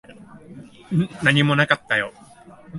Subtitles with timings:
[1.21, 2.11] 何もなかったよ。